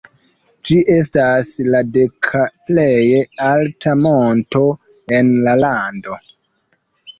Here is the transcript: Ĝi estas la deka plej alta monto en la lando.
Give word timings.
Ĝi 0.69 0.77
estas 0.93 1.51
la 1.75 1.81
deka 1.97 2.41
plej 2.71 3.19
alta 3.49 3.95
monto 4.07 4.65
en 5.21 5.33
la 5.49 5.57
lando. 5.63 6.21